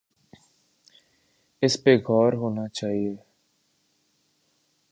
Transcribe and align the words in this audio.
اس 1.61 1.83
پہ 1.83 1.97
غور 2.07 2.33
ہونا 2.33 2.67
چاہیے۔ 2.67 3.15